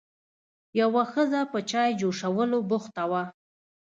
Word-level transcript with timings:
یوه 0.81 1.03
ښځه 1.11 1.41
په 1.51 1.59
چای 1.69 1.89
جوشولو 1.99 2.59
بوخته 2.69 3.03
وه. 3.11 3.23